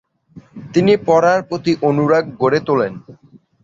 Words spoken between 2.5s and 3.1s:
তোলেন।